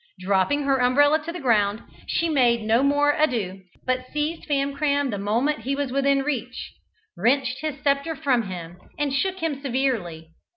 [0.19, 5.19] Dropping her umbrella upon the ground, she made no more ado, but seized Famcram the
[5.19, 6.73] moment he was within reach,
[7.15, 10.29] wrenched his sceptre from him, and shook him severely.